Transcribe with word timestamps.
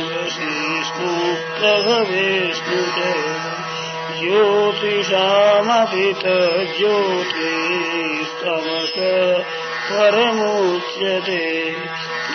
वशिष्णु 0.10 1.14
प्रभवेष्णु 1.60 2.82
च 2.98 3.00
ज्योतिषामपि 4.20 6.10
तज्ज्योतिस्तमस 6.24 6.84
परमुच्यते 9.92 11.46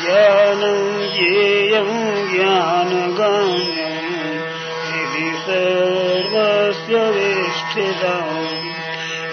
ज्ञानम् 0.00 0.88
ज्ञेयम् 1.16 1.92
ज्ञानगम्यम् 2.32 4.03
सर्वस्य 5.46 7.10
वेष्टितम् 7.10 8.74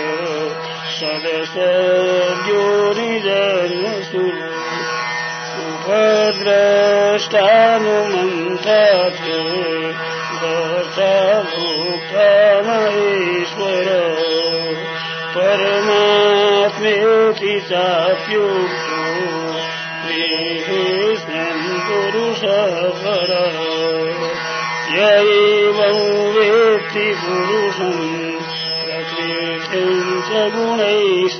सदसद्यो 0.97 2.65
निजन्मसु 2.99 4.25
उपद्रष्टानुमन्तात 5.69 6.73
परमात्मेति 17.43 17.59
चाप्युक्तो 17.69 18.99
देहेस्मिन् 20.07 21.63
पुरुषः 21.87 22.75
पर 23.03 23.31
य 24.95 24.97
एवं 25.33 25.99
वेत्ति 26.35 27.07
पुरुषम् 27.23 28.07
प्रकृतिम् 28.85 30.23
च 30.29 30.31
गुणैः 30.55 31.37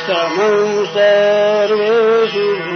समम् 0.07 0.85
सर्वेषु 0.85 2.68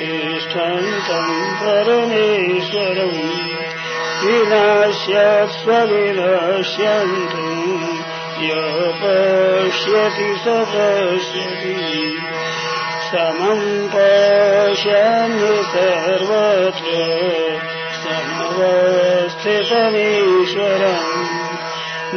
तिष्ठन्तम् 0.00 1.32
परमेश्वरम् 1.60 3.18
विनाश्यत्स्व 4.22 5.70
विनश्यन्तु 5.90 7.48
य 8.44 8.54
पश्यति 9.00 10.30
स 10.44 10.46
पश्यति 10.70 11.74
समम् 13.10 13.66
पश्यन् 13.94 15.38
सर्वत्र 15.72 16.94
समवस्थितमीश्वरम् 18.02 19.20